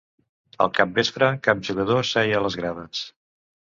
Al 0.65 0.71
capvespre, 0.77 1.29
cap 1.51 1.63
jugador 1.71 2.11
seia 2.17 2.43
a 2.43 2.45
les 2.49 2.63
grades. 2.65 3.09